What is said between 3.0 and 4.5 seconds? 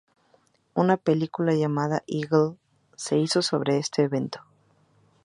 hizo sobre este evento.